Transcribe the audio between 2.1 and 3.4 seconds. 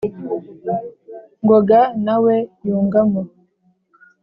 we yungamo.